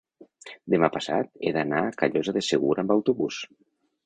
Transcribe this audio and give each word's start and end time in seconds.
Demà 0.73 0.87
passat 0.95 1.29
he 1.49 1.53
d'anar 1.57 1.83
a 1.83 1.93
Callosa 2.01 2.35
de 2.39 2.45
Segura 2.49 2.87
amb 2.87 2.97
autobús. 2.97 3.41